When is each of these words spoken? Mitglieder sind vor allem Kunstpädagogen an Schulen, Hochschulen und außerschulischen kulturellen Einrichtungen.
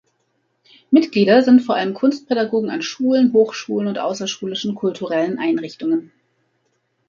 Mitglieder 0.89 1.43
sind 1.43 1.61
vor 1.61 1.75
allem 1.75 1.93
Kunstpädagogen 1.93 2.71
an 2.71 2.81
Schulen, 2.81 3.33
Hochschulen 3.33 3.87
und 3.87 3.99
außerschulischen 3.99 4.73
kulturellen 4.73 5.37
Einrichtungen. 5.37 6.11